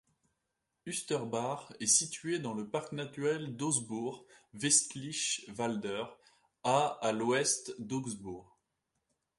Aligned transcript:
Ustersbach 0.87 1.73
est 1.79 1.85
située 1.85 2.39
dans 2.39 2.55
le 2.55 2.67
Parc 2.67 2.91
naturel 2.91 3.55
d'Augsbourg-Westliche 3.55 5.45
Wälder, 5.49 6.05
à 6.63 6.97
à 7.03 7.11
l'ouest 7.11 7.79
d'Augsbourg. 7.79 8.57